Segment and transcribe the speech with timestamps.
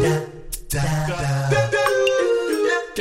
[0.00, 0.14] da
[0.72, 1.01] da.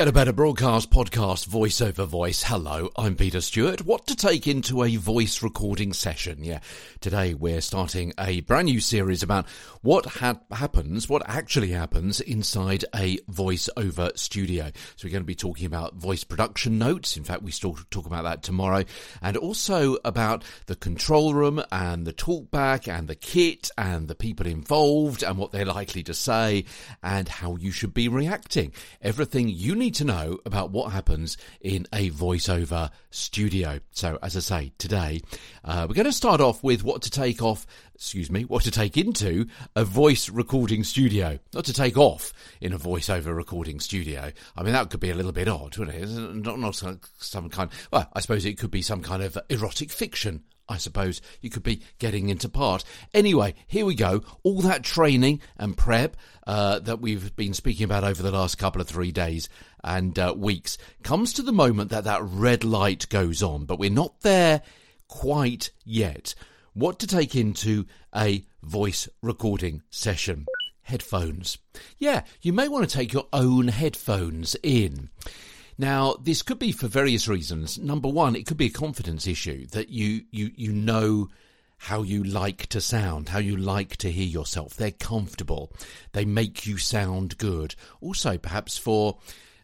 [0.00, 2.42] Get a better broadcast podcast voice over voice.
[2.42, 3.84] Hello, I'm Peter Stewart.
[3.84, 6.42] What to take into a voice recording session?
[6.42, 6.60] Yeah,
[7.00, 9.46] today we're starting a brand new series about
[9.82, 14.70] what ha- happens, what actually happens inside a voice over studio.
[14.96, 17.18] So we're going to be talking about voice production notes.
[17.18, 18.84] In fact, we still talk about that tomorrow,
[19.20, 24.46] and also about the control room and the talkback and the kit and the people
[24.46, 26.64] involved and what they're likely to say
[27.02, 28.72] and how you should be reacting.
[29.02, 33.80] Everything you need to know about what happens in a voiceover studio.
[33.92, 35.20] So, as I say, today
[35.64, 38.70] uh, we're going to start off with what to take off, excuse me, what to
[38.70, 41.38] take into a voice recording studio.
[41.54, 44.32] Not to take off in a voiceover recording studio.
[44.56, 46.08] I mean, that could be a little bit odd, wouldn't it?
[46.08, 46.74] Not, not
[47.18, 51.20] some kind, well, I suppose it could be some kind of erotic fiction I suppose
[51.40, 52.84] you could be getting into part.
[53.12, 54.22] Anyway, here we go.
[54.44, 58.80] All that training and prep uh, that we've been speaking about over the last couple
[58.80, 59.48] of three days
[59.82, 63.90] and uh, weeks comes to the moment that that red light goes on, but we're
[63.90, 64.62] not there
[65.08, 66.36] quite yet.
[66.72, 70.46] What to take into a voice recording session?
[70.82, 71.58] Headphones.
[71.98, 75.10] Yeah, you may want to take your own headphones in.
[75.80, 77.78] Now, this could be for various reasons.
[77.78, 81.30] Number one, it could be a confidence issue that you you you know
[81.78, 84.74] how you like to sound, how you like to hear yourself.
[84.74, 85.72] They're comfortable.
[86.12, 87.76] They make you sound good.
[88.02, 89.20] Also, perhaps for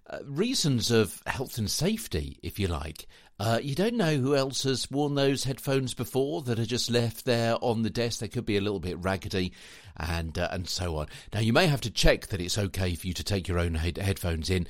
[0.09, 3.07] uh, reasons of health and safety, if you like.
[3.39, 7.27] Uh, you don't know who else has worn those headphones before that are just left
[7.27, 8.21] there on the desk.
[8.21, 9.53] They could be a little bit raggedy,
[9.99, 11.09] and uh, and so on.
[11.35, 13.75] Now you may have to check that it's okay for you to take your own
[13.75, 14.67] head- headphones in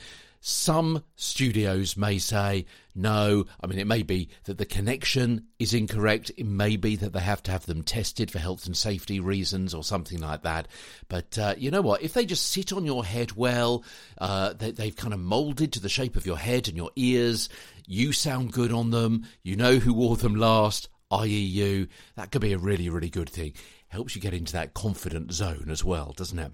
[0.49, 6.31] some studios may say, no, I mean, it may be that the connection is incorrect.
[6.37, 9.75] It may be that they have to have them tested for health and safety reasons
[9.75, 10.69] or something like that.
[11.09, 12.03] But uh, you know what?
[12.03, 13.83] If they just sit on your head well,
[14.19, 17.49] uh, they, they've kind of molded to the shape of your head and your ears,
[17.89, 22.41] you sound good on them, you know who wore them last, i.e., you, that could
[22.41, 23.53] be a really, really good thing.
[23.89, 26.53] Helps you get into that confident zone as well, doesn't it?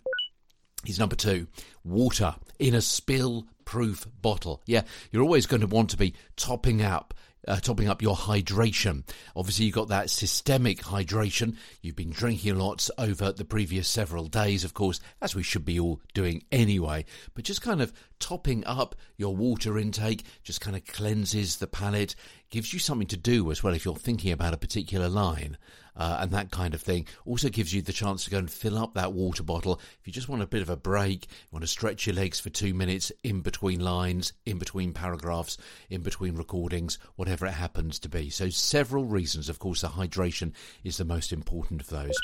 [0.83, 1.47] He's number two,
[1.85, 4.61] water in a spill proof bottle.
[4.67, 7.15] Yeah, you're always going to want to be topping up.
[7.49, 9.03] Uh, topping up your hydration.
[9.35, 11.57] Obviously, you've got that systemic hydration.
[11.81, 15.81] You've been drinking lots over the previous several days, of course, as we should be
[15.81, 17.05] all doing anyway.
[17.35, 22.15] But just kind of topping up your water intake just kind of cleanses the palate,
[22.53, 25.57] gives you something to do as well if you're thinking about a particular line
[25.97, 27.07] uh, and that kind of thing.
[27.25, 29.81] Also gives you the chance to go and fill up that water bottle.
[30.01, 32.41] If you just want a bit of a break, you want to stretch your legs
[32.41, 35.59] for two minutes in between lines, in between paragraphs,
[35.91, 38.31] in between recordings, whatever it happens to be.
[38.31, 39.49] So, several reasons.
[39.49, 40.53] Of course, the hydration
[40.85, 42.15] is the most important of those.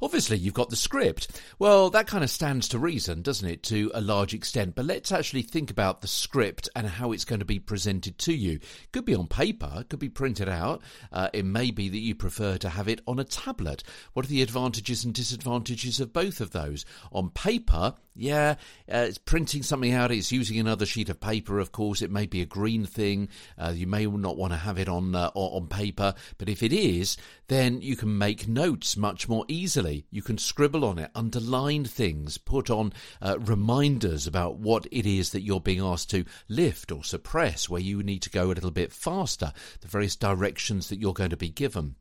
[0.00, 1.40] Obviously, you've got the script.
[1.58, 4.74] Well, that kind of stands to reason, doesn't it, to a large extent?
[4.74, 8.32] But let's actually think about the script and how it's going to be presented to
[8.32, 8.52] you.
[8.54, 10.82] It could be on paper, it could be printed out.
[11.12, 13.82] Uh, it may be that you prefer to have it on a tablet.
[14.12, 16.84] What are the advantages and disadvantages of both of those?
[17.12, 18.56] On paper, yeah,
[18.92, 22.02] uh, it's printing something out, it's using another sheet of paper, of course.
[22.02, 23.28] It may be a green thing.
[23.56, 26.72] Uh, you may not want to have it on, uh, on paper, but if it
[26.72, 30.04] is, then you can make notes much more easily.
[30.10, 32.92] You can scribble on it, underline things, put on
[33.22, 37.80] uh, reminders about what it is that you're being asked to lift or suppress, where
[37.80, 41.36] you need to go a little bit faster, the various directions that you're going to
[41.36, 41.94] be given.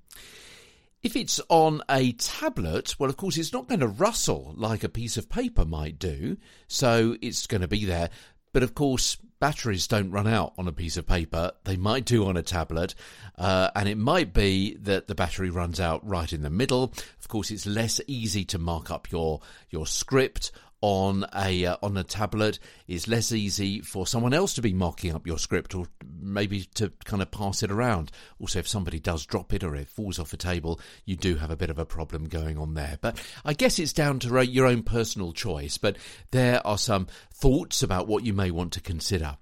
[1.08, 4.90] If it's on a tablet, well, of course, it's not going to rustle like a
[4.90, 6.36] piece of paper might do,
[6.68, 8.10] so it's going to be there.
[8.52, 11.54] But of course, batteries don't run out on a piece of paper.
[11.64, 12.94] They might do on a tablet,
[13.38, 16.92] uh, and it might be that the battery runs out right in the middle.
[17.22, 20.52] Of course, it's less easy to mark up your your script
[20.82, 25.16] on a uh, on a tablet It's less easy for someone else to be marking
[25.16, 25.88] up your script or
[26.34, 28.12] maybe to kind of pass it around.
[28.40, 31.52] Also, if somebody does drop it or it falls off a table, you do have
[31.52, 32.98] a bit of a problem going on there.
[33.02, 35.78] But I guess it's down to your own personal choice.
[35.78, 35.98] But
[36.32, 39.38] there are some thoughts about what you may want to consider.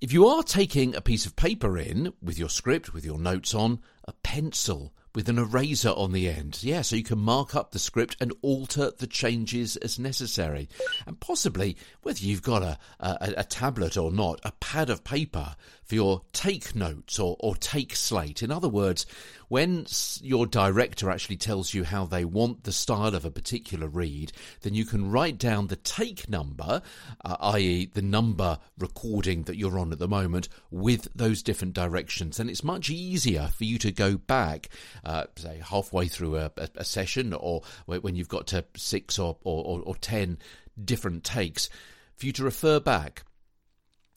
[0.00, 3.54] If you are taking a piece of paper in with your script, with your notes
[3.54, 6.62] on, a pencil with an eraser on the end.
[6.62, 10.68] Yeah, so you can mark up the script and alter the changes as necessary.
[11.06, 15.54] And possibly, whether you've got a, a, a tablet or not, a pad of paper
[15.84, 18.42] for your take notes or, or take slate.
[18.42, 19.06] In other words,
[19.48, 19.86] when
[20.22, 24.32] your director actually tells you how they want the style of a particular read,
[24.62, 26.82] then you can write down the take number,
[27.24, 32.40] uh, i.e., the number recording that you're on at the moment, with those different directions.
[32.40, 34.70] And it's much easier for you to go back
[35.04, 39.36] uh, say halfway through a, a, a, session, or when you've got to six or,
[39.44, 40.38] or, or ten
[40.82, 41.68] different takes,
[42.16, 43.24] for you to refer back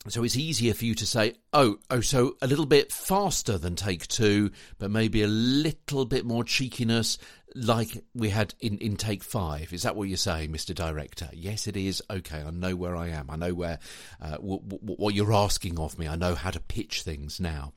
[0.10, 3.76] so it's easier for you to say, oh, oh, so a little bit faster than
[3.76, 7.18] take two, but maybe a little bit more cheekiness
[7.56, 9.74] like we had in, in take five.
[9.74, 10.74] Is that what you're saying, Mr.
[10.74, 11.30] Director?
[11.34, 12.02] Yes, it is.
[12.10, 13.30] Okay, I know where I am.
[13.30, 13.80] I know where
[14.22, 16.08] uh, w- w- what you're asking of me.
[16.08, 17.74] I know how to pitch things now.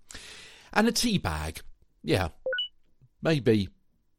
[0.73, 1.61] And a tea bag.
[2.03, 2.29] Yeah,
[3.23, 3.69] maybe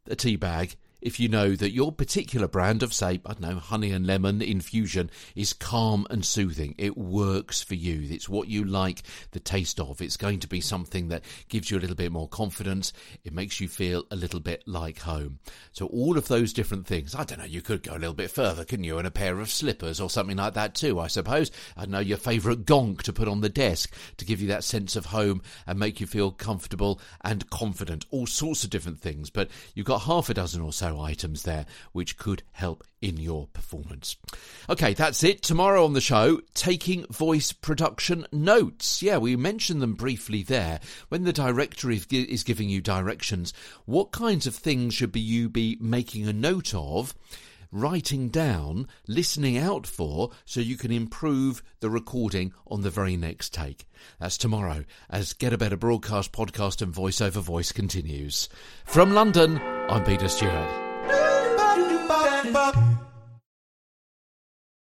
[0.09, 3.55] a tea bag if you know that your particular brand of, say, I don't know,
[3.55, 6.75] honey and lemon infusion is calm and soothing.
[6.77, 8.13] It works for you.
[8.13, 9.01] It's what you like
[9.31, 10.01] the taste of.
[10.01, 12.93] It's going to be something that gives you a little bit more confidence.
[13.23, 15.39] It makes you feel a little bit like home.
[15.71, 17.15] So all of those different things.
[17.15, 18.97] I don't know, you could go a little bit further, couldn't you?
[18.97, 21.51] And a pair of slippers or something like that too, I suppose.
[21.75, 24.63] I don't know your favourite gonk to put on the desk to give you that
[24.63, 28.05] sense of home and make you feel comfortable and confident.
[28.11, 29.29] All sorts of different things.
[29.31, 33.47] But you've got half a dozen or so items there which could help in your
[33.47, 34.17] performance.
[34.69, 35.41] Okay, that's it.
[35.41, 39.01] Tomorrow on the show, taking voice production notes.
[39.01, 40.79] Yeah, we mentioned them briefly there.
[41.09, 43.53] When the director is giving you directions,
[43.85, 47.15] what kinds of things should be you be making a note of?
[47.71, 53.53] Writing down, listening out for, so you can improve the recording on the very next
[53.53, 53.87] take.
[54.19, 58.49] That's tomorrow as Get a Better Broadcast podcast and voiceover voice continues.
[58.85, 59.59] From London,
[59.89, 60.69] I'm Peter Stewart.